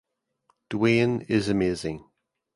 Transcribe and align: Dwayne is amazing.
Dwayne 0.71 1.27
is 1.29 1.47
amazing. 1.47 2.05